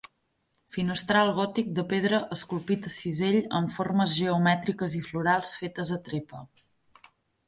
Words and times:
Finestral 0.69 1.27
gòtic 1.39 1.67
de 1.79 1.83
pedra 1.91 2.19
esculpit 2.35 2.87
a 2.89 2.91
cisell 2.93 3.37
amb 3.59 3.73
formes 3.75 4.15
geomètriques 4.21 4.97
i 5.01 5.03
florals 5.11 5.53
fetes 5.61 5.93
a 5.97 5.99
trepa. 6.09 6.43